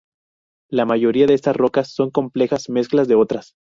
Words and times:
La 0.71 0.87
mayoría 0.87 1.27
de 1.27 1.35
estas 1.35 1.55
rocas 1.55 1.93
son 1.93 2.09
complejas 2.09 2.69
mezclas 2.71 3.07
de 3.07 3.13
otras. 3.13 3.53